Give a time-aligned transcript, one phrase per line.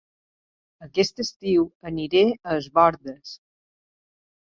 [0.85, 3.35] Aquest estiu aniré a Es Bòrdes